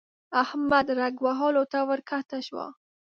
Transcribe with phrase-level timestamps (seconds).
[0.43, 2.63] احمد رګ وهلو ته ورکښته شو.